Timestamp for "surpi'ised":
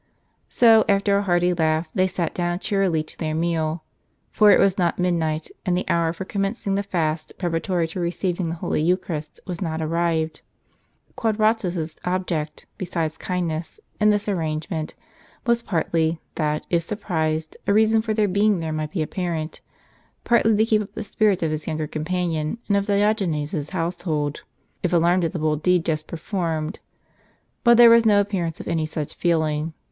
16.81-17.55